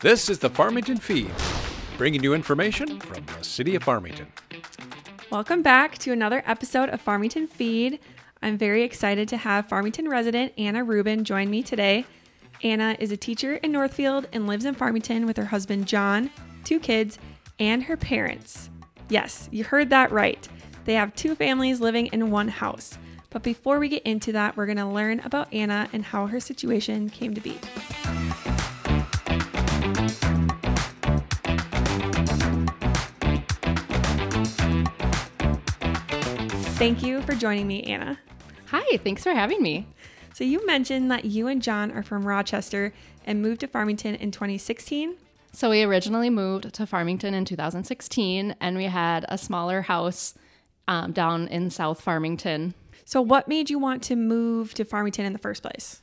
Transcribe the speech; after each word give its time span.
This 0.00 0.28
is 0.28 0.40
the 0.40 0.50
Farmington 0.50 0.98
Feed, 0.98 1.30
bringing 1.96 2.22
you 2.22 2.34
information 2.34 3.00
from 3.00 3.24
the 3.24 3.42
city 3.42 3.74
of 3.76 3.82
Farmington. 3.82 4.26
Welcome 5.30 5.62
back 5.62 5.96
to 5.98 6.12
another 6.12 6.42
episode 6.44 6.90
of 6.90 7.00
Farmington 7.00 7.46
Feed. 7.46 7.98
I'm 8.42 8.58
very 8.58 8.82
excited 8.82 9.26
to 9.28 9.38
have 9.38 9.70
Farmington 9.70 10.06
resident 10.06 10.52
Anna 10.58 10.84
Rubin 10.84 11.24
join 11.24 11.48
me 11.48 11.62
today. 11.62 12.04
Anna 12.62 12.94
is 13.00 13.10
a 13.10 13.16
teacher 13.16 13.54
in 13.54 13.72
Northfield 13.72 14.28
and 14.34 14.46
lives 14.46 14.66
in 14.66 14.74
Farmington 14.74 15.24
with 15.24 15.38
her 15.38 15.46
husband 15.46 15.86
John, 15.86 16.30
two 16.62 16.78
kids, 16.78 17.18
and 17.58 17.84
her 17.84 17.96
parents. 17.96 18.68
Yes, 19.08 19.48
you 19.50 19.64
heard 19.64 19.88
that 19.88 20.12
right. 20.12 20.46
They 20.84 20.92
have 20.92 21.14
two 21.14 21.34
families 21.34 21.80
living 21.80 22.08
in 22.08 22.30
one 22.30 22.48
house. 22.48 22.98
But 23.30 23.42
before 23.42 23.78
we 23.78 23.88
get 23.88 24.02
into 24.02 24.32
that, 24.32 24.58
we're 24.58 24.66
going 24.66 24.76
to 24.76 24.86
learn 24.86 25.20
about 25.20 25.52
Anna 25.54 25.88
and 25.94 26.04
how 26.04 26.26
her 26.26 26.38
situation 26.38 27.08
came 27.08 27.32
to 27.32 27.40
be. 27.40 27.58
Thank 36.76 37.02
you 37.02 37.22
for 37.22 37.34
joining 37.34 37.66
me, 37.66 37.84
Anna. 37.84 38.18
Hi, 38.66 38.98
thanks 38.98 39.22
for 39.22 39.32
having 39.32 39.62
me. 39.62 39.88
So, 40.34 40.44
you 40.44 40.64
mentioned 40.66 41.10
that 41.10 41.24
you 41.24 41.46
and 41.46 41.62
John 41.62 41.90
are 41.90 42.02
from 42.02 42.26
Rochester 42.26 42.92
and 43.24 43.40
moved 43.40 43.60
to 43.60 43.66
Farmington 43.66 44.14
in 44.16 44.30
2016. 44.30 45.16
So, 45.52 45.70
we 45.70 45.82
originally 45.82 46.28
moved 46.28 46.74
to 46.74 46.86
Farmington 46.86 47.32
in 47.32 47.46
2016, 47.46 48.56
and 48.60 48.76
we 48.76 48.84
had 48.84 49.24
a 49.30 49.38
smaller 49.38 49.80
house 49.80 50.34
um, 50.86 51.12
down 51.12 51.48
in 51.48 51.70
South 51.70 52.02
Farmington. 52.02 52.74
So, 53.06 53.22
what 53.22 53.48
made 53.48 53.70
you 53.70 53.78
want 53.78 54.02
to 54.02 54.14
move 54.14 54.74
to 54.74 54.84
Farmington 54.84 55.24
in 55.24 55.32
the 55.32 55.38
first 55.38 55.62
place? 55.62 56.02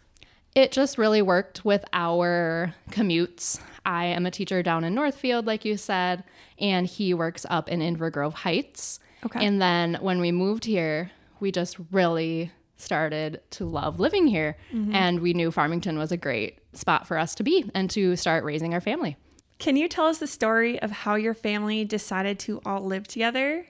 It 0.56 0.72
just 0.72 0.98
really 0.98 1.22
worked 1.22 1.64
with 1.64 1.86
our 1.94 2.74
commutes. 2.90 3.60
I 3.86 4.06
am 4.06 4.26
a 4.26 4.32
teacher 4.32 4.64
down 4.64 4.84
in 4.84 4.96
Northfield, 4.96 5.46
like 5.46 5.66
you 5.66 5.78
said, 5.78 6.24
and 6.58 6.88
he 6.88 7.14
works 7.14 7.46
up 7.48 7.70
in 7.70 7.80
Inver 7.80 8.12
Grove 8.12 8.34
Heights. 8.34 9.00
Okay. 9.26 9.46
And 9.46 9.62
then 9.62 9.98
when 10.02 10.20
we 10.20 10.32
moved 10.32 10.66
here, 10.66 11.12
we 11.40 11.52
just 11.52 11.78
really 11.92 12.52
started 12.76 13.42
to 13.52 13.66
love 13.66 14.00
living 14.00 14.28
here. 14.28 14.58
Mm-hmm. 14.72 14.96
And 14.96 15.20
we 15.22 15.34
knew 15.34 15.52
Farmington 15.52 15.98
was 15.98 16.12
a 16.12 16.18
great 16.18 16.60
spot 16.74 17.08
for 17.08 17.18
us 17.18 17.36
to 17.36 17.44
be 17.44 17.70
and 17.74 17.90
to 17.92 18.16
start 18.16 18.44
raising 18.44 18.74
our 18.74 18.82
family. 18.82 19.16
Can 19.60 19.78
you 19.78 19.88
tell 19.88 20.08
us 20.08 20.18
the 20.18 20.28
story 20.28 20.82
of 20.82 20.92
how 20.92 21.16
your 21.16 21.34
family 21.34 21.86
decided 21.86 22.40
to 22.40 22.62
all 22.66 22.84
live 22.84 23.08
together? 23.08 23.68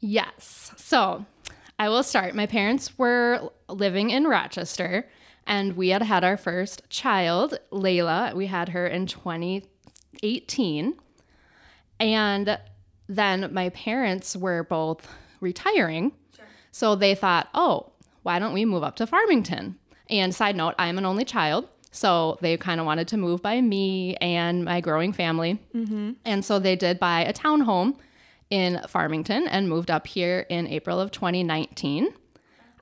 Yes. 0.00 0.72
So 0.76 1.26
I 1.78 1.88
will 1.88 2.02
start. 2.02 2.34
My 2.34 2.46
parents 2.46 2.96
were 2.98 3.50
living 3.68 4.10
in 4.10 4.24
Rochester 4.24 5.08
and 5.46 5.76
we 5.76 5.88
had 5.90 6.02
had 6.02 6.24
our 6.24 6.38
first 6.38 6.88
child, 6.88 7.58
Layla. 7.70 8.34
We 8.34 8.46
had 8.46 8.70
her 8.70 8.86
in 8.86 9.06
2018. 9.06 10.94
And 12.00 12.58
then 13.08 13.52
my 13.52 13.68
parents 13.70 14.36
were 14.36 14.64
both 14.64 15.08
retiring. 15.40 16.12
So 16.70 16.94
they 16.94 17.14
thought, 17.14 17.48
oh, 17.54 17.92
why 18.22 18.38
don't 18.38 18.52
we 18.52 18.64
move 18.64 18.82
up 18.82 18.96
to 18.96 19.06
Farmington? 19.06 19.76
And 20.10 20.34
side 20.34 20.56
note, 20.56 20.74
I'm 20.78 20.98
an 20.98 21.06
only 21.06 21.24
child. 21.24 21.68
So 21.90 22.38
they 22.40 22.56
kind 22.56 22.80
of 22.80 22.86
wanted 22.86 23.06
to 23.08 23.16
move 23.16 23.42
by 23.42 23.60
me 23.60 24.16
and 24.16 24.64
my 24.64 24.80
growing 24.80 25.12
family. 25.12 25.60
Mm-hmm. 25.74 26.12
And 26.24 26.44
so 26.44 26.58
they 26.58 26.74
did 26.74 26.98
buy 26.98 27.20
a 27.20 27.32
townhome 27.32 27.96
in 28.50 28.80
Farmington 28.88 29.46
and 29.46 29.68
moved 29.68 29.90
up 29.90 30.06
here 30.06 30.46
in 30.48 30.66
April 30.66 31.00
of 31.00 31.10
2019. 31.12 32.12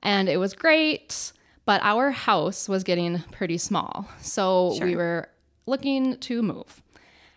And 0.01 0.27
it 0.27 0.37
was 0.37 0.53
great, 0.53 1.31
but 1.65 1.81
our 1.83 2.11
house 2.11 2.67
was 2.67 2.83
getting 2.83 3.19
pretty 3.31 3.57
small. 3.57 4.07
So 4.21 4.77
we 4.81 4.95
were 4.95 5.29
looking 5.65 6.17
to 6.17 6.41
move. 6.41 6.82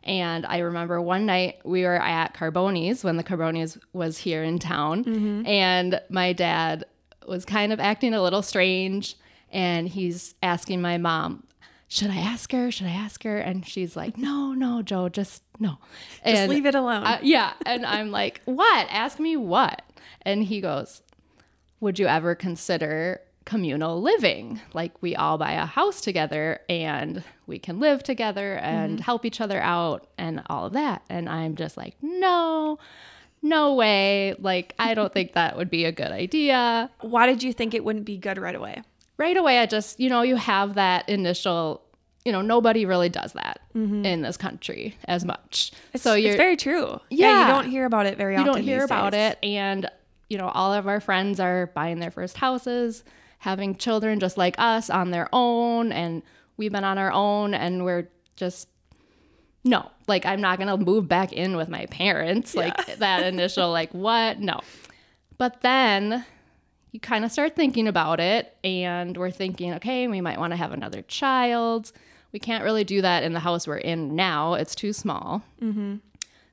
And 0.07 0.47
I 0.47 0.59
remember 0.59 1.03
one 1.03 1.27
night 1.27 1.59
we 1.65 1.83
were 1.83 2.01
at 2.01 2.33
Carboni's 2.33 3.03
when 3.05 3.17
the 3.17 3.25
Carboni's 3.25 3.77
was 3.93 4.17
here 4.19 4.43
in 4.43 4.59
town. 4.59 5.05
Mm-hmm. 5.05 5.47
And 5.47 6.01
my 6.09 6.33
dad 6.33 6.87
was 7.27 7.44
kind 7.44 7.72
of 7.72 7.81
acting 7.81 8.15
a 8.15 8.22
little 8.22 8.43
strange. 8.43 9.17
And 9.50 9.89
he's 9.89 10.34
asking 10.43 10.81
my 10.81 10.97
mom, 10.97 11.43
should 11.89 12.11
I 12.11 12.17
ask 12.19 12.53
her? 12.53 12.71
Should 12.71 12.87
I 12.87 12.91
ask 12.91 13.22
her? 13.25 13.37
And 13.37 13.67
she's 13.67 13.97
like, 13.97 14.17
no, 14.17 14.53
no, 14.53 14.81
Joe, 14.83 15.09
just 15.09 15.43
no. 15.59 15.78
Just 16.25 16.25
And 16.25 16.50
leave 16.50 16.67
it 16.67 16.75
alone. 16.75 17.03
I- 17.05 17.21
yeah. 17.23 17.53
And 17.65 17.84
I'm 17.84 18.11
like, 18.11 18.41
what? 18.44 18.87
Ask 18.91 19.19
me 19.19 19.37
what? 19.37 19.83
And 20.23 20.44
he 20.44 20.61
goes, 20.61 21.03
would 21.81 21.99
you 21.99 22.06
ever 22.06 22.34
consider 22.34 23.21
communal 23.47 24.03
living? 24.03 24.61
Like 24.75 25.01
we 25.01 25.17
all 25.17 25.39
buy 25.39 25.53
a 25.53 25.65
house 25.65 26.03
together 26.03 26.61
and 26.69 27.25
we 27.47 27.59
can 27.59 27.81
live 27.81 28.03
together 28.03 28.57
and 28.57 28.95
mm-hmm. 28.95 29.03
help 29.03 29.25
each 29.25 29.41
other 29.41 29.61
out 29.61 30.07
and 30.19 30.43
all 30.49 30.67
of 30.67 30.75
that. 30.75 31.03
And 31.09 31.29
I'm 31.29 31.55
just 31.55 31.79
like, 31.79 31.95
no, 32.03 32.79
no 33.41 33.75
way. 33.75 34.35
Like, 34.39 34.75
I 34.79 34.93
don't 34.93 35.12
think 35.12 35.33
that 35.33 35.56
would 35.56 35.71
be 35.71 35.85
a 35.85 35.93
good 35.93 36.11
idea. 36.11 36.91
Why 37.01 37.27
did 37.27 37.43
you 37.43 37.53
think 37.53 37.73
it 37.73 37.85
wouldn't 37.85 38.05
be 38.05 38.19
good 38.19 38.37
right 38.37 38.55
away? 38.55 38.83
Right 39.17 39.37
away, 39.37 39.61
I 39.61 39.67
just, 39.67 39.99
you 39.99 40.11
know, 40.11 40.21
you 40.21 40.37
have 40.37 40.75
that 40.75 41.09
initial, 41.09 41.83
you 42.25 42.33
know, 42.33 42.43
nobody 42.43 42.85
really 42.85 43.09
does 43.09 43.33
that 43.33 43.61
mm-hmm. 43.75 44.05
in 44.05 44.23
this 44.23 44.37
country 44.37 44.99
as 45.06 45.25
much. 45.25 45.73
It's, 45.95 46.03
so 46.03 46.15
you're 46.15 46.33
it's 46.33 46.37
very 46.37 46.56
true. 46.56 47.01
Yeah. 47.09 47.31
Yeah. 47.31 47.47
you 47.47 47.53
don't 47.53 47.71
hear 47.71 47.87
about 47.87 48.06
it 48.06 48.19
very 48.19 48.35
you 48.35 48.41
often. 48.41 48.55
don't 48.55 48.62
hear 48.62 48.85
about 48.85 49.12
days. 49.12 49.33
it 49.33 49.39
and 49.43 49.89
you 50.29 50.37
know 50.37 50.49
all 50.49 50.75
of 50.75 50.89
our 50.89 51.01
friends 51.01 51.39
are 51.39 51.69
buying 51.69 52.01
their 52.01 52.11
first 52.11 52.37
houses 52.37 53.05
having 53.39 53.77
children 53.77 54.21
just 54.21 54.37
like 54.37 54.55
us 54.59 54.91
on 54.91 55.11
their 55.11 55.29
own 55.33 55.93
and 55.93 56.23
we've 56.57 56.73
been 56.73 56.85
on 56.85 56.99
our 56.99 57.13
own 57.13 57.55
and 57.55 57.85
we're 57.85 58.09
just 58.35 58.69
no 59.65 59.91
like 60.07 60.25
i'm 60.27 60.41
not 60.41 60.59
gonna 60.59 60.77
move 60.77 61.09
back 61.09 61.33
in 61.33 61.57
with 61.57 61.69
my 61.69 61.87
parents 61.87 62.55
like 62.55 62.99
that 62.99 63.25
initial 63.25 63.71
like 63.71 63.93
what? 63.93 64.41
No. 64.41 64.61
But 65.39 65.61
then 65.61 66.25
you 66.93 67.01
kind 67.01 67.25
of 67.25 67.31
start 67.31 67.55
thinking 67.55 67.89
about 67.89 68.21
it 68.21 68.57
and 68.65 69.17
we're 69.17 69.31
thinking 69.31 69.75
okay 69.75 70.09
we 70.09 70.21
might 70.21 70.39
want 70.39 70.53
to 70.53 70.57
have 70.57 70.73
another 70.73 71.03
child. 71.03 71.93
We 72.33 72.39
can't 72.39 72.65
really 72.65 72.85
do 72.85 73.03
that 73.03 73.23
in 73.23 73.33
the 73.33 73.41
house 73.41 73.67
we're 73.67 73.79
in 73.79 74.17
now. 74.17 74.55
It's 74.55 74.75
too 74.75 74.93
small. 74.93 75.43
Mm-hmm. 75.61 75.97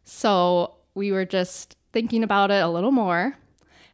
So 0.03 0.75
we 0.95 1.11
were 1.11 1.25
just 1.25 1.75
thinking 1.91 2.23
about 2.23 2.51
it 2.51 2.63
a 2.63 2.69
little 2.69 2.91
more. 2.91 3.37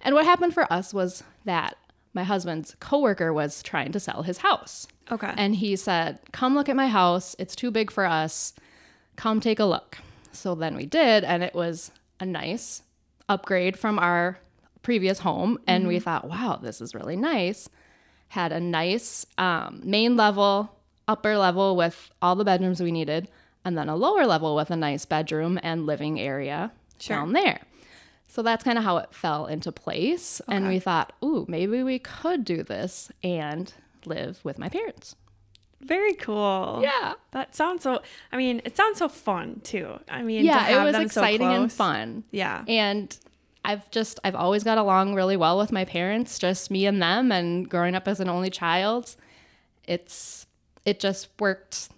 And 0.02 0.16
what 0.16 0.26
happened 0.26 0.54
for 0.54 0.72
us 0.72 0.94
was 0.94 1.24
that 1.46 1.78
my 2.14 2.24
husband's 2.24 2.76
coworker 2.80 3.32
was 3.32 3.62
trying 3.62 3.92
to 3.92 4.00
sell 4.00 4.24
his 4.24 4.40
house. 4.40 4.88
Okay. 5.12 5.34
And 5.38 5.56
he 5.56 5.76
said, 5.76 6.20
Come 6.32 6.56
look 6.56 6.70
at 6.70 6.76
my 6.76 6.88
house. 6.88 7.36
It's 7.40 7.56
too 7.56 7.72
big 7.72 7.92
for 7.92 8.06
us. 8.06 8.54
Come 9.16 9.40
take 9.40 9.60
a 9.60 9.66
look. 9.66 9.98
So 10.32 10.56
then 10.56 10.76
we 10.76 10.86
did, 10.86 11.24
and 11.24 11.44
it 11.44 11.54
was 11.54 11.92
a 12.20 12.26
nice 12.26 12.84
upgrade 13.28 13.78
from 13.78 14.00
our 14.00 14.40
previous 14.82 15.20
home. 15.20 15.60
And 15.68 15.88
we 15.88 16.00
thought, 16.00 16.28
wow, 16.28 16.60
this 16.62 16.82
is 16.82 16.96
really 16.96 17.16
nice. 17.16 17.70
Had 18.30 18.52
a 18.52 18.60
nice 18.60 19.26
um, 19.38 19.82
main 19.84 20.16
level, 20.16 20.76
upper 21.08 21.38
level 21.38 21.76
with 21.76 22.12
all 22.22 22.36
the 22.36 22.46
bedrooms 22.46 22.82
we 22.82 22.92
needed, 22.92 23.30
and 23.66 23.78
then 23.78 23.90
a 23.90 23.96
lower 23.96 24.26
level 24.26 24.56
with 24.56 24.72
a 24.72 24.76
nice 24.76 25.06
bedroom 25.06 25.60
and 25.64 25.86
living 25.86 26.20
area 26.20 26.72
down 27.00 27.34
there. 27.34 27.60
So 28.32 28.42
that's 28.44 28.64
kind 28.64 28.78
of 28.78 28.84
how 28.84 28.98
it 28.98 29.14
fell 29.14 29.48
into 29.48 29.72
place. 29.72 30.40
And 30.48 30.68
we 30.68 30.78
thought, 30.80 31.14
ooh, 31.24 31.46
maybe 31.50 31.82
we 31.84 31.98
could 32.00 32.46
do 32.46 32.62
this 32.64 33.12
and 33.24 33.74
live 34.06 34.40
with 34.44 34.58
my 34.60 34.70
parents. 34.70 35.16
very 35.82 36.14
cool. 36.14 36.80
Yeah. 36.84 37.16
That 37.32 37.56
sounds 37.56 37.84
so. 37.84 38.02
I 38.32 38.38
mean, 38.38 38.62
it 38.66 38.78
sounds 38.78 39.00
so 39.00 39.10
fun 39.10 39.62
too. 39.64 39.98
I 40.10 40.22
mean, 40.22 40.46
Yeah, 40.46 40.80
it 40.80 40.84
was 40.84 40.94
them 40.94 41.02
so 41.10 41.22
exciting 41.22 41.48
and 41.48 41.72
fun. 41.72 42.24
Yeah. 42.32 42.64
And 42.68 43.18
I've 43.66 43.90
just 43.90 44.20
I've 44.24 44.36
always 44.36 44.64
got 44.64 44.78
along 44.78 45.16
really 45.16 45.36
well 45.38 45.58
with 45.58 45.72
my 45.72 45.84
parents, 45.86 46.38
just 46.38 46.70
me 46.70 46.86
and 46.86 47.02
them 47.02 47.32
and 47.32 47.68
growing 47.70 47.96
up 47.96 48.08
as 48.08 48.20
an 48.20 48.30
only 48.30 48.50
child. 48.50 49.16
It's 49.86 50.46
it 50.86 51.00
just 51.00 51.30
worked 51.40 51.90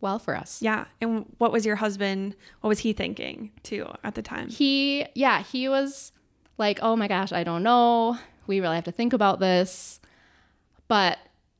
well 0.00 0.18
for 0.18 0.36
us. 0.36 0.62
Yeah. 0.62 0.86
And 1.00 1.26
what 1.38 1.52
was 1.52 1.66
your 1.66 1.76
husband? 1.76 2.34
What 2.60 2.68
was 2.68 2.80
he 2.80 2.92
thinking 2.92 3.50
too 3.62 3.86
at 4.04 4.14
the 4.14 4.22
time? 4.22 4.48
He 4.48 5.06
yeah, 5.14 5.42
he 5.42 5.68
was 5.68 6.12
like, 6.56 6.78
"Oh 6.82 6.96
my 6.96 7.08
gosh, 7.08 7.32
I 7.32 7.44
don't 7.44 7.62
know. 7.62 8.18
We 8.46 8.60
really 8.60 8.76
have 8.76 8.84
to 8.84 8.92
think 8.92 9.12
about 9.12 9.40
this." 9.40 10.00
But 10.88 11.18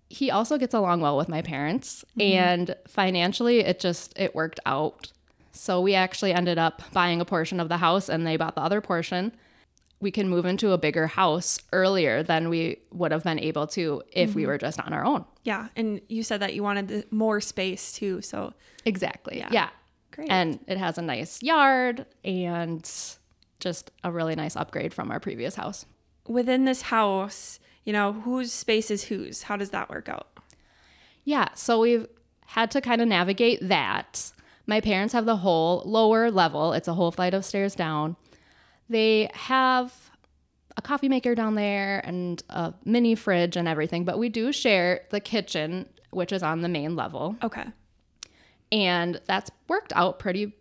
he 0.09 0.31
also 0.31 0.57
gets 0.57 0.75
along 0.75 1.01
well 1.01 1.17
with 1.17 1.29
my 1.29 1.43
parents 1.43 2.05
mm-hmm. 2.19 2.39
and 2.39 2.75
financially 2.87 3.61
it 3.61 3.79
just 3.79 4.19
it 4.19 4.35
worked 4.35 4.61
out. 4.65 5.13
So 5.53 5.81
we 5.81 5.95
actually 5.95 6.33
ended 6.33 6.57
up 6.57 6.83
buying 6.93 7.21
a 7.21 7.25
portion 7.25 7.61
of 7.61 7.69
the 7.69 7.79
house 7.79 8.09
and 8.09 8.27
they 8.27 8.37
bought 8.37 8.55
the 8.55 8.63
other 8.63 8.81
portion. 8.81 9.33
We 10.01 10.11
can 10.11 10.29
move 10.29 10.45
into 10.45 10.73
a 10.73 10.79
bigger 10.79 11.09
house 11.09 11.59
earlier 11.73 12.23
than 12.23 12.49
we 12.49 12.79
would 12.93 13.11
have 13.11 13.25
been 13.25 13.39
able 13.41 13.67
to 13.69 14.03
if 14.13 14.35
we 14.35 14.43
mm-hmm. 14.43 14.51
were 14.51 14.59
just 14.59 14.79
on 14.79 14.93
our 14.93 15.05
own. 15.05 15.25
Yeah. 15.45 15.69
And 15.75 16.01
you 16.09 16.23
said 16.23 16.41
that 16.41 16.55
you 16.55 16.63
wanted 16.63 17.11
more 17.11 17.41
space 17.41 17.93
too. 17.93 18.23
So 18.23 18.55
Exactly. 18.85 19.39
Yeah. 19.39 19.49
yeah. 19.51 19.69
great. 20.13 20.31
And 20.31 20.61
it 20.69 20.79
has 20.79 20.99
a 20.99 21.03
nice 21.03 21.43
yard 21.43 22.07
and 22.25 22.89
just 23.61 23.91
a 24.05 24.13
really 24.13 24.37
nice 24.37 24.55
upgrade 24.55 24.95
from 24.95 25.11
our 25.11 25.19
previous 25.21 25.57
house. 25.57 25.85
within 26.29 26.65
this 26.65 26.83
house, 26.83 27.59
you 27.85 27.93
know, 27.93 28.13
whose 28.13 28.53
space 28.53 28.91
is 28.91 29.05
whose? 29.05 29.45
How 29.45 29.57
does 29.57 29.71
that 29.71 29.89
work 29.91 30.09
out? 30.09 30.29
Yeah, 31.25 31.49
so 31.55 31.81
we've 31.81 32.07
had 32.47 32.71
to 32.73 32.81
kind 32.81 33.01
of 33.01 33.09
navigate 33.09 33.67
that. 33.67 34.33
My 34.67 34.81
parents 34.81 35.15
have 35.15 35.25
the 35.25 35.37
whole 35.39 35.83
lower 35.87 36.31
level, 36.31 36.73
it's 36.73 36.89
a 36.89 36.95
whole 36.95 37.11
flight 37.11 37.35
of 37.35 37.45
stairs 37.45 37.75
down. 37.75 38.17
They 38.89 39.31
have 39.35 39.93
a 40.77 40.83
coffee 40.83 41.09
maker 41.09 41.35
down 41.35 41.55
there 41.55 42.01
and 42.05 42.43
a 42.49 42.73
mini 42.85 43.15
fridge 43.15 43.57
and 43.57 43.67
everything, 43.69 44.05
but 44.05 44.19
we 44.19 44.29
do 44.29 44.53
share 44.53 45.03
the 45.11 45.21
kitchen, 45.21 45.89
which 46.11 46.33
is 46.33 46.43
on 46.43 46.63
the 46.63 46.69
main 46.69 46.97
level. 46.97 47.37
Okay. 47.43 47.65
And 48.71 49.21
that's 49.27 49.51
worked 49.67 49.93
out 49.97 50.19
pretty 50.19 50.53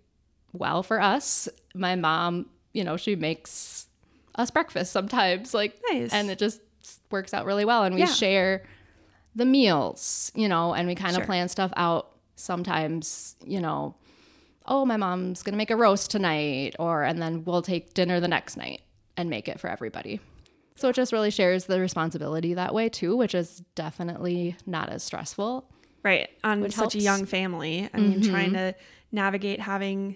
well 0.53 0.81
for 0.83 1.01
us. 1.01 1.47
My 1.75 1.95
mom, 1.95 2.49
you 2.73 2.83
know, 2.83 2.97
she 2.97 3.15
makes 3.15 3.87
us 4.35 4.49
breakfast 4.51 4.91
sometimes, 4.91 5.53
like, 5.53 5.79
Nice. 5.91 6.11
and 6.13 6.29
it 6.29 6.39
just 6.39 6.61
works 7.11 7.33
out 7.33 7.45
really 7.45 7.65
well. 7.65 7.83
And 7.83 7.93
we 7.95 8.01
Yeah. 8.01 8.07
share 8.07 8.63
the 9.35 9.45
meals, 9.45 10.31
you 10.35 10.47
know, 10.47 10.73
and 10.73 10.87
we 10.87 10.95
kind 10.95 11.11
of 11.15 11.21
Sure. 11.21 11.25
plan 11.25 11.47
stuff 11.47 11.71
out 11.75 12.11
sometimes, 12.35 13.35
you 13.45 13.59
know, 13.61 13.95
oh, 14.67 14.85
my 14.85 14.97
mom's 14.97 15.43
gonna 15.43 15.57
make 15.57 15.71
a 15.71 15.75
roast 15.75 16.11
tonight, 16.11 16.75
or 16.79 17.03
and 17.03 17.21
then 17.21 17.43
we'll 17.45 17.61
take 17.61 17.93
dinner 17.93 18.19
the 18.19 18.27
next 18.27 18.57
night 18.57 18.81
and 19.15 19.29
make 19.29 19.47
it 19.47 19.59
for 19.59 19.69
everybody. 19.69 20.19
So 20.75 20.89
it 20.89 20.95
just 20.95 21.11
really 21.11 21.31
shares 21.31 21.65
the 21.65 21.79
responsibility 21.79 22.53
that 22.53 22.73
way 22.73 22.87
too, 22.89 23.17
which 23.17 23.33
is 23.33 23.63
definitely 23.73 24.55
not 24.67 24.89
as 24.89 25.01
stressful. 25.03 25.67
Right. 26.03 26.29
On 26.43 26.61
such 26.69 26.71
a 26.71 26.75
helps. 26.77 26.95
Mm-hmm. 26.95 27.03
young 27.03 27.25
family. 27.25 27.89
I 27.93 27.97
mean, 27.97 28.21
trying 28.21 28.53
to 28.53 28.75
navigate 29.11 29.59
having, 29.59 30.15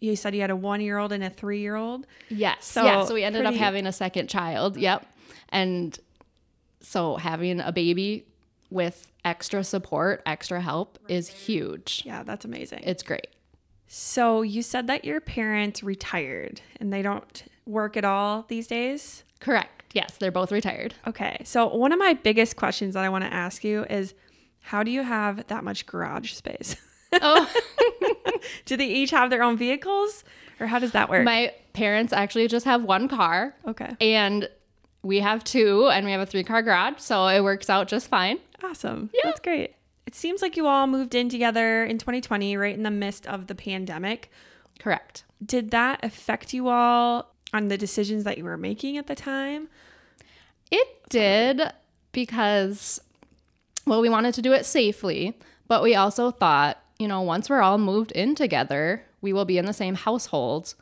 you 0.00 0.16
said 0.16 0.34
you 0.34 0.40
had 0.40 0.50
a 0.50 0.56
one 0.56 0.80
year 0.80 0.98
old 0.98 1.12
and 1.12 1.22
a 1.22 1.30
three 1.30 1.60
year 1.60 1.76
old. 1.76 2.06
Yes. 2.28 2.64
So 2.64 2.84
yeah. 2.84 3.04
So 3.04 3.14
we 3.14 3.22
ended 3.22 3.42
pretty- 3.44 3.56
up 3.56 3.60
having 3.62 3.86
a 3.86 3.92
second 3.92 4.28
child. 4.28 4.76
Yep. 4.76 5.06
And 5.50 5.96
so 6.80 7.14
having 7.16 7.60
a 7.60 7.70
baby 7.70 8.26
with 8.70 9.12
extra 9.24 9.62
support, 9.62 10.20
extra 10.26 10.60
help 10.60 10.98
is 11.08 11.28
huge. 11.28 12.02
Yeah, 12.04 12.24
that's 12.24 12.44
amazing. 12.44 12.80
It's 12.82 13.04
great. 13.04 13.28
So 13.86 14.42
you 14.42 14.62
said 14.62 14.86
that 14.88 15.04
your 15.04 15.20
parents 15.20 15.82
retired 15.82 16.60
and 16.80 16.92
they 16.92 17.02
don't 17.02 17.44
work 17.66 17.96
at 17.96 18.04
all 18.04 18.44
these 18.48 18.66
days. 18.66 19.24
Correct. 19.40 19.84
Yes. 19.92 20.16
They're 20.18 20.30
both 20.30 20.52
retired. 20.52 20.94
Okay. 21.06 21.40
So 21.44 21.74
one 21.74 21.92
of 21.92 21.98
my 21.98 22.14
biggest 22.14 22.56
questions 22.56 22.94
that 22.94 23.04
I 23.04 23.08
want 23.08 23.24
to 23.24 23.32
ask 23.32 23.64
you 23.64 23.84
is 23.84 24.14
how 24.60 24.82
do 24.82 24.90
you 24.90 25.02
have 25.02 25.46
that 25.46 25.64
much 25.64 25.86
garage 25.86 26.32
space? 26.32 26.76
Oh, 27.12 27.50
do 28.66 28.76
they 28.76 28.86
each 28.86 29.10
have 29.10 29.30
their 29.30 29.42
own 29.42 29.56
vehicles 29.56 30.24
or 30.60 30.66
how 30.66 30.78
does 30.78 30.92
that 30.92 31.08
work? 31.08 31.24
my 31.24 31.54
parents 31.72 32.12
actually 32.12 32.48
just 32.48 32.66
have 32.66 32.82
one 32.82 33.08
car 33.08 33.54
okay. 33.66 33.96
and 34.00 34.48
we 35.02 35.20
have 35.20 35.44
two 35.44 35.88
and 35.88 36.04
we 36.04 36.12
have 36.12 36.20
a 36.20 36.26
three 36.26 36.44
car 36.44 36.62
garage. 36.62 36.98
So 36.98 37.26
it 37.28 37.42
works 37.42 37.70
out 37.70 37.88
just 37.88 38.08
fine. 38.08 38.38
Awesome. 38.62 39.10
Yeah. 39.14 39.20
That's 39.24 39.40
great. 39.40 39.74
It 40.06 40.14
seems 40.14 40.40
like 40.40 40.56
you 40.56 40.66
all 40.66 40.86
moved 40.86 41.14
in 41.14 41.28
together 41.28 41.84
in 41.84 41.98
2020, 41.98 42.56
right 42.56 42.74
in 42.74 42.84
the 42.84 42.90
midst 42.90 43.26
of 43.26 43.48
the 43.48 43.54
pandemic. 43.54 44.30
Correct. 44.78 45.24
Did 45.44 45.70
that 45.72 46.04
affect 46.04 46.54
you 46.54 46.68
all 46.68 47.32
on 47.52 47.68
the 47.68 47.76
decisions 47.76 48.24
that 48.24 48.38
you 48.38 48.44
were 48.44 48.56
making 48.56 48.96
at 48.96 49.08
the 49.08 49.14
time? 49.14 49.68
It 50.70 51.08
did 51.08 51.72
because, 52.12 53.00
well, 53.86 54.00
we 54.00 54.08
wanted 54.08 54.34
to 54.34 54.42
do 54.42 54.52
it 54.52 54.64
safely, 54.64 55.36
but 55.66 55.82
we 55.82 55.94
also 55.94 56.30
thought, 56.30 56.78
you 56.98 57.08
know, 57.08 57.22
once 57.22 57.50
we're 57.50 57.60
all 57.60 57.78
moved 57.78 58.12
in 58.12 58.34
together, 58.34 59.04
we 59.20 59.32
will 59.32 59.44
be 59.44 59.58
in 59.58 59.66
the 59.66 59.72
same 59.72 59.94
household. 59.94 60.74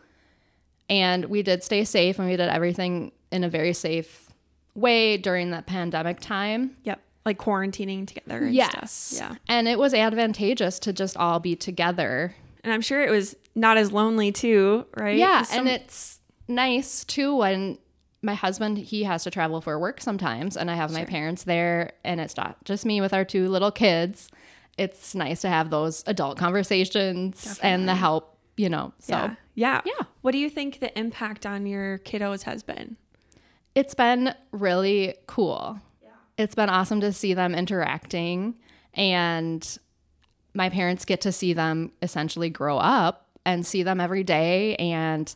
And 0.89 1.27
we 1.27 1.43
did 1.43 1.65
stay 1.65 1.85
safe 1.85 2.19
and 2.19 2.29
we 2.29 2.37
did 2.37 2.49
everything 2.49 3.13
in 3.33 3.43
a 3.43 3.49
very 3.49 3.73
safe 3.73 4.29
way 4.75 5.17
during 5.17 5.51
that 5.51 5.67
pandemic 5.67 6.21
time. 6.21 6.77
Yep. 6.85 7.01
Like 7.25 7.39
quarantining 7.39 8.07
together 8.07 8.45
and 8.45 8.55
Yes. 8.55 8.93
stuff. 8.93 9.31
Yeah. 9.33 9.37
And 9.49 9.67
it 9.69 9.79
was 9.79 9.95
advantageous 9.95 10.79
to 10.81 10.93
just 10.93 11.17
all 11.17 11.41
be 11.41 11.57
together. 11.57 12.35
And 12.63 12.73
I'm 12.73 12.81
sure 12.83 13.03
it 13.03 13.11
was 13.11 13.35
not 13.55 13.77
as 13.77 13.93
lonely 13.93 14.31
too, 14.33 14.87
right? 14.97 15.17
Yeah. 15.17 15.43
some- 15.43 15.61
and 15.61 15.69
it's 15.69 16.21
nice 16.49 17.05
too 17.05 17.35
when 17.37 17.79
my 18.21 18.35
husband 18.35 18.79
he 18.79 19.05
has 19.05 19.23
to 19.25 19.31
travel 19.31 19.61
for 19.61 19.79
work 19.79 20.01
sometimes 20.01 20.57
and 20.57 20.71
I 20.71 20.75
have 20.77 20.91
my 20.93 21.05
parents 21.05 21.45
there 21.45 21.93
and 22.05 22.21
it's 22.21 22.37
not 22.37 22.63
just 22.65 22.85
me 22.87 23.01
with 23.01 23.13
our 23.15 23.25
two 23.25 23.49
little 23.49 23.71
kids. 23.71 24.29
It's 24.77 25.15
nice 25.15 25.41
to 25.43 25.49
have 25.49 25.71
those 25.71 26.03
adult 26.07 26.37
conversations 26.37 27.59
and 27.63 27.89
the 27.89 27.95
help, 27.95 28.37
you 28.57 28.69
know. 28.69 28.93
So 28.99 29.15
yeah. 29.15 29.35
yeah. 29.55 29.81
Yeah. 29.85 30.07
What 30.23 30.33
do 30.33 30.39
you 30.39 30.51
think 30.51 30.81
the 30.81 30.97
impact 30.99 31.47
on 31.47 31.65
your 31.67 31.99
kiddos 31.99 32.43
has 32.43 32.63
been? 32.63 32.97
it's 33.75 33.95
been 33.95 34.33
really 34.53 35.17
cool. 35.27 35.81
It's 36.37 36.55
been 36.55 36.69
awesome 36.69 37.01
to 37.01 37.13
see 37.13 37.35
them 37.35 37.55
interacting 37.55 38.57
and 38.95 39.79
my 40.55 40.69
parents 40.69 41.05
get 41.05 41.21
to 41.23 41.33
see 41.33 41.53
them 41.53 41.93
essentially 42.01 42.51
grow 42.51 42.79
up 42.79 43.29
and 43.45 43.67
see 43.67 43.83
them 43.83 44.01
every 44.01 44.25
day 44.25 44.77
and 44.77 45.35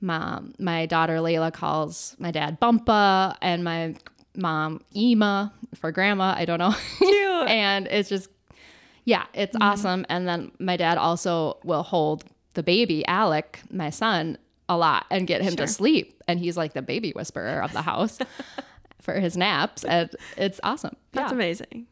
mom 0.00 0.54
my 0.58 0.86
daughter 0.86 1.16
Layla 1.16 1.52
calls 1.52 2.16
my 2.18 2.30
dad 2.30 2.60
Bumpa 2.60 3.36
and 3.42 3.64
my 3.64 3.94
mom 4.36 4.80
Ema 4.94 5.52
for 5.74 5.92
grandma, 5.92 6.34
I 6.36 6.44
don't 6.44 6.58
know. 6.58 6.74
And 7.46 7.86
it's 7.88 8.08
just 8.08 8.30
yeah, 9.04 9.26
it's 9.34 9.54
mm-hmm. 9.54 9.62
awesome 9.62 10.06
and 10.08 10.26
then 10.26 10.50
my 10.58 10.76
dad 10.76 10.98
also 10.98 11.58
will 11.62 11.82
hold 11.82 12.24
the 12.54 12.62
baby 12.62 13.06
Alec, 13.06 13.60
my 13.70 13.90
son, 13.90 14.38
a 14.68 14.76
lot 14.76 15.04
and 15.10 15.26
get 15.26 15.42
him 15.42 15.56
Sure. 15.56 15.66
to 15.66 15.72
sleep 15.72 16.22
and 16.26 16.40
he's 16.40 16.56
like 16.56 16.72
the 16.72 16.82
baby 16.82 17.12
whisperer 17.14 17.62
of 17.62 17.72
the 17.72 17.82
house 17.82 18.18
for 19.04 19.20
his 19.20 19.36
naps 19.36 19.84
and 19.84 20.10
it's 20.36 20.60
awesome. 20.64 20.96
That's 21.12 21.30
yeah. 21.30 21.36
amazing. 21.36 21.86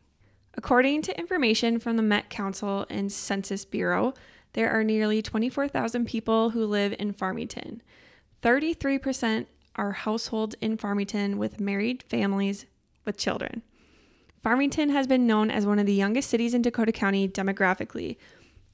According 0.55 1.03
to 1.03 1.19
information 1.19 1.79
from 1.79 1.97
the 1.97 2.03
Met 2.03 2.31
Council 2.31 2.87
and 2.91 3.13
Census 3.13 3.65
Bureau, 3.65 4.15
there 4.55 4.71
are 4.71 4.85
nearly 4.85 5.23
24,000 5.23 6.07
people 6.07 6.51
who 6.51 6.67
live 6.67 6.95
in 6.99 7.13
Farmington. 7.13 7.83
33% 8.43 9.47
are 9.77 9.93
households 9.93 10.55
in 10.61 10.77
Farmington 10.77 11.39
with 11.39 11.61
married 11.61 12.03
families 12.03 12.67
with 13.05 13.17
children. 13.17 13.63
Farmington 14.43 14.91
has 14.91 15.07
been 15.07 15.27
known 15.27 15.51
as 15.51 15.65
one 15.65 15.79
of 15.79 15.87
the 15.87 15.95
youngest 15.95 16.29
cities 16.29 16.53
in 16.53 16.63
Dakota 16.63 16.93
County 16.93 17.29
demographically. 17.29 18.17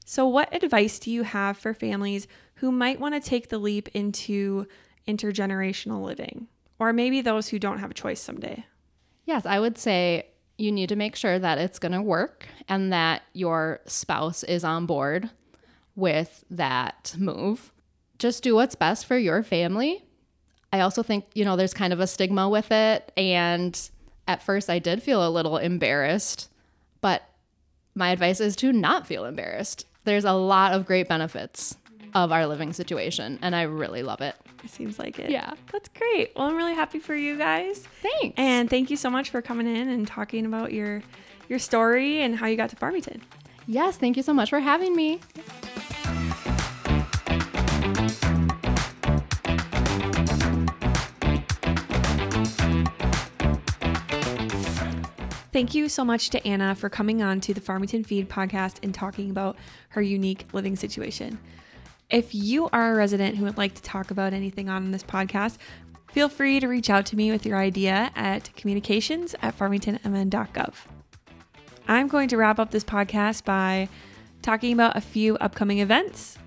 So, 0.03 0.27
what 0.27 0.53
advice 0.53 0.97
do 0.97 1.11
you 1.11 1.23
have 1.23 1.57
for 1.57 1.73
families 1.73 2.27
who 2.55 2.71
might 2.71 2.99
want 2.99 3.13
to 3.13 3.21
take 3.21 3.49
the 3.49 3.59
leap 3.59 3.87
into 3.89 4.65
intergenerational 5.07 6.03
living? 6.03 6.47
Or 6.79 6.93
maybe 6.93 7.21
those 7.21 7.49
who 7.49 7.59
don't 7.59 7.79
have 7.79 7.91
a 7.91 7.95
choice 7.95 8.21
someday? 8.21 8.65
Yes, 9.25 9.45
I 9.45 9.59
would 9.59 9.77
say 9.77 10.27
you 10.57 10.71
need 10.71 10.89
to 10.89 10.95
make 10.95 11.15
sure 11.15 11.37
that 11.37 11.57
it's 11.57 11.79
going 11.79 11.91
to 11.91 12.01
work 12.01 12.47
and 12.67 12.91
that 12.91 13.21
your 13.33 13.81
spouse 13.85 14.43
is 14.43 14.63
on 14.63 14.85
board 14.85 15.29
with 15.95 16.43
that 16.49 17.15
move. 17.17 17.71
Just 18.17 18.43
do 18.43 18.55
what's 18.55 18.75
best 18.75 19.05
for 19.05 19.17
your 19.17 19.43
family. 19.43 20.03
I 20.71 20.81
also 20.81 21.03
think, 21.03 21.25
you 21.33 21.45
know, 21.45 21.55
there's 21.55 21.73
kind 21.73 21.93
of 21.93 21.99
a 21.99 22.07
stigma 22.07 22.49
with 22.49 22.71
it. 22.71 23.11
And 23.17 23.79
at 24.27 24.43
first, 24.43 24.69
I 24.69 24.79
did 24.79 25.01
feel 25.01 25.27
a 25.27 25.29
little 25.29 25.57
embarrassed, 25.57 26.49
but 27.01 27.23
my 27.95 28.11
advice 28.11 28.39
is 28.39 28.55
to 28.57 28.71
not 28.71 29.07
feel 29.07 29.25
embarrassed. 29.25 29.85
There's 30.03 30.25
a 30.25 30.33
lot 30.33 30.73
of 30.73 30.85
great 30.85 31.07
benefits 31.07 31.77
of 32.13 32.31
our 32.31 32.45
living 32.47 32.73
situation, 32.73 33.39
and 33.41 33.55
I 33.55 33.63
really 33.63 34.03
love 34.03 34.21
it. 34.21 34.35
It 34.63 34.69
seems 34.69 34.99
like 34.99 35.19
it. 35.19 35.29
Yeah. 35.29 35.53
That's 35.71 35.89
great. 35.89 36.31
Well, 36.35 36.47
I'm 36.47 36.55
really 36.55 36.73
happy 36.75 36.99
for 36.99 37.15
you 37.15 37.37
guys. 37.37 37.79
Thanks. 38.01 38.35
And 38.37 38.69
thank 38.69 38.89
you 38.89 38.97
so 38.97 39.09
much 39.09 39.29
for 39.29 39.41
coming 39.41 39.67
in 39.73 39.89
and 39.89 40.05
talking 40.07 40.45
about 40.45 40.71
your 40.73 41.01
your 41.47 41.59
story 41.59 42.21
and 42.21 42.35
how 42.35 42.45
you 42.45 42.55
got 42.57 42.69
to 42.69 42.75
Farmington. 42.75 43.21
yes, 43.65 43.97
thank 43.97 44.15
you 44.17 44.23
so 44.23 44.33
much 44.33 44.49
for 44.51 44.59
having 44.59 44.95
me. 44.95 45.19
Thank 55.51 55.73
you 55.73 55.89
so 55.89 56.05
much 56.05 56.29
to 56.29 56.47
Anna 56.47 56.75
for 56.75 56.89
coming 56.89 57.21
on 57.21 57.41
to 57.41 57.53
the 57.53 57.59
Farmington 57.59 58.03
Feed 58.03 58.29
podcast 58.29 58.77
and 58.83 58.93
talking 58.93 59.29
about 59.29 59.57
her 59.89 60.01
unique 60.01 60.45
living 60.53 60.75
situation. 60.75 61.39
If 62.09 62.33
you 62.33 62.69
are 62.73 62.91
a 62.91 62.95
resident 62.95 63.37
who 63.37 63.45
would 63.45 63.57
like 63.57 63.75
to 63.75 63.83
talk 63.83 64.09
about 64.09 64.33
anything 64.33 64.67
on 64.67 64.89
this 64.89 65.03
podcast, 65.03 65.57
feel 66.11 66.27
free 66.27 66.59
to 66.59 66.67
reach 66.67 66.89
out 66.89 67.05
to 67.07 67.15
me 67.15 67.29
with 67.29 67.45
your 67.45 67.55
idea 67.55 68.09
at 68.15 68.51
communications 68.55 69.35
at 69.43 69.55
farmingtonmn.gov. 69.55 70.73
I'm 71.87 72.07
going 72.07 72.27
to 72.29 72.37
wrap 72.37 72.57
up 72.57 72.71
this 72.71 72.83
podcast 72.83 73.45
by 73.45 73.89
talking 74.41 74.73
about 74.73 74.97
a 74.97 75.01
few 75.01 75.35
upcoming 75.37 75.79
events. 75.79 76.39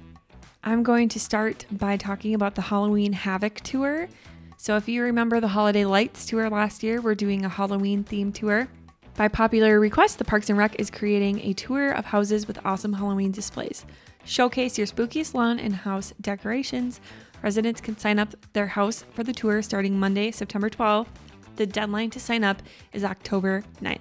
I'm 0.64 0.82
going 0.82 1.08
to 1.10 1.20
start 1.20 1.64
by 1.70 1.96
talking 1.96 2.34
about 2.34 2.56
the 2.56 2.62
Halloween 2.62 3.12
Havoc 3.12 3.60
tour. 3.60 4.08
So, 4.56 4.76
if 4.76 4.88
you 4.88 5.04
remember 5.04 5.40
the 5.40 5.48
Holiday 5.48 5.84
Lights 5.84 6.26
tour 6.26 6.50
last 6.50 6.82
year, 6.82 7.00
we're 7.00 7.14
doing 7.14 7.44
a 7.44 7.48
Halloween 7.48 8.02
themed 8.02 8.34
tour. 8.34 8.66
By 9.14 9.28
popular 9.28 9.78
request, 9.78 10.18
the 10.18 10.24
Parks 10.24 10.48
and 10.48 10.58
Rec 10.58 10.74
is 10.80 10.90
creating 10.90 11.40
a 11.40 11.52
tour 11.52 11.92
of 11.92 12.06
houses 12.06 12.48
with 12.48 12.64
awesome 12.64 12.94
Halloween 12.94 13.30
displays. 13.30 13.84
Showcase 14.24 14.78
your 14.78 14.86
spookiest 14.86 15.34
lawn 15.34 15.58
and 15.58 15.74
house 15.74 16.12
decorations. 16.20 17.00
Residents 17.42 17.80
can 17.80 17.98
sign 17.98 18.18
up 18.18 18.34
their 18.52 18.68
house 18.68 19.04
for 19.12 19.24
the 19.24 19.32
tour 19.32 19.62
starting 19.62 19.98
Monday, 19.98 20.30
September 20.30 20.70
12th. 20.70 21.08
The 21.56 21.66
deadline 21.66 22.10
to 22.10 22.20
sign 22.20 22.44
up 22.44 22.62
is 22.92 23.04
October 23.04 23.64
9th. 23.82 23.98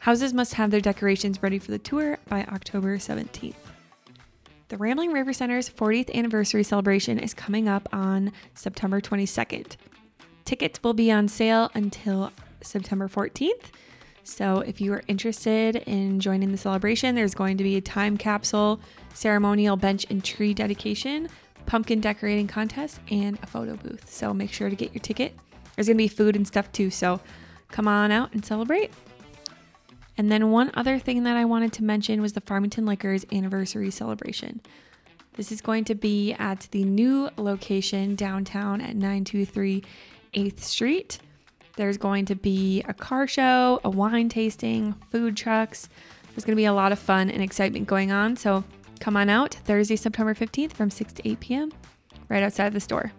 Houses 0.00 0.34
must 0.34 0.54
have 0.54 0.70
their 0.70 0.80
decorations 0.80 1.42
ready 1.42 1.58
for 1.58 1.70
the 1.70 1.78
tour 1.78 2.18
by 2.28 2.42
October 2.44 2.98
17th. 2.98 3.54
The 4.68 4.76
Rambling 4.76 5.12
River 5.12 5.32
Center's 5.32 5.70
40th 5.70 6.12
anniversary 6.14 6.64
celebration 6.64 7.18
is 7.18 7.34
coming 7.34 7.68
up 7.68 7.88
on 7.92 8.32
September 8.54 9.00
22nd. 9.00 9.76
Tickets 10.44 10.82
will 10.82 10.94
be 10.94 11.12
on 11.12 11.28
sale 11.28 11.70
until 11.74 12.32
September 12.62 13.06
14th. 13.06 13.70
So, 14.24 14.60
if 14.60 14.80
you 14.80 14.92
are 14.92 15.02
interested 15.08 15.76
in 15.76 16.20
joining 16.20 16.52
the 16.52 16.58
celebration, 16.58 17.14
there's 17.14 17.34
going 17.34 17.56
to 17.56 17.64
be 17.64 17.76
a 17.76 17.80
time 17.80 18.16
capsule, 18.16 18.80
ceremonial 19.14 19.76
bench 19.76 20.06
and 20.10 20.24
tree 20.24 20.54
dedication, 20.54 21.28
pumpkin 21.66 22.00
decorating 22.00 22.46
contest, 22.46 23.00
and 23.10 23.38
a 23.42 23.46
photo 23.46 23.74
booth. 23.76 24.08
So, 24.10 24.32
make 24.32 24.52
sure 24.52 24.70
to 24.70 24.76
get 24.76 24.92
your 24.92 25.00
ticket. 25.00 25.36
There's 25.74 25.88
going 25.88 25.96
to 25.96 26.04
be 26.04 26.08
food 26.08 26.36
and 26.36 26.46
stuff 26.46 26.70
too. 26.70 26.90
So, 26.90 27.20
come 27.68 27.88
on 27.88 28.12
out 28.12 28.32
and 28.32 28.44
celebrate. 28.44 28.92
And 30.16 30.30
then, 30.30 30.52
one 30.52 30.70
other 30.74 31.00
thing 31.00 31.24
that 31.24 31.36
I 31.36 31.44
wanted 31.44 31.72
to 31.74 31.84
mention 31.84 32.22
was 32.22 32.34
the 32.34 32.40
Farmington 32.40 32.86
Liquors 32.86 33.26
anniversary 33.32 33.90
celebration. 33.90 34.60
This 35.34 35.50
is 35.50 35.60
going 35.60 35.84
to 35.84 35.94
be 35.94 36.32
at 36.34 36.68
the 36.70 36.84
new 36.84 37.28
location 37.36 38.14
downtown 38.14 38.80
at 38.80 38.94
923 38.94 39.82
8th 40.34 40.60
Street. 40.60 41.18
There's 41.76 41.96
going 41.96 42.26
to 42.26 42.34
be 42.34 42.82
a 42.86 42.94
car 42.94 43.26
show, 43.26 43.80
a 43.84 43.90
wine 43.90 44.28
tasting, 44.28 44.94
food 45.10 45.36
trucks. 45.36 45.88
There's 46.30 46.44
going 46.44 46.52
to 46.52 46.60
be 46.60 46.64
a 46.64 46.72
lot 46.72 46.92
of 46.92 46.98
fun 46.98 47.30
and 47.30 47.42
excitement 47.42 47.86
going 47.86 48.12
on. 48.12 48.36
So 48.36 48.64
come 49.00 49.16
on 49.16 49.28
out 49.28 49.54
Thursday, 49.54 49.96
September 49.96 50.34
15th 50.34 50.72
from 50.72 50.90
6 50.90 51.12
to 51.14 51.28
8 51.28 51.40
p.m. 51.40 51.72
right 52.28 52.42
outside 52.42 52.66
of 52.66 52.74
the 52.74 52.80
store. 52.80 53.12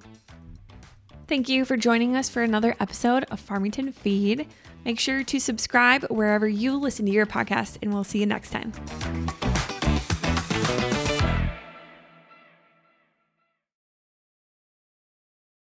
Thank 1.27 1.49
you 1.49 1.65
for 1.65 1.77
joining 1.77 2.15
us 2.15 2.29
for 2.29 2.43
another 2.43 2.75
episode 2.79 3.25
of 3.31 3.39
Farmington 3.39 3.91
Feed. 3.91 4.47
Make 4.85 4.99
sure 4.99 5.23
to 5.23 5.39
subscribe 5.39 6.03
wherever 6.09 6.47
you 6.47 6.75
listen 6.75 7.05
to 7.05 7.11
your 7.11 7.25
podcast, 7.25 7.77
and 7.81 7.93
we'll 7.93 8.03
see 8.03 8.19
you 8.19 8.25
next 8.25 8.51
time. 8.51 8.73